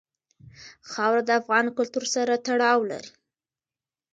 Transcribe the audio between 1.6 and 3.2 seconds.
کلتور سره تړاو لري.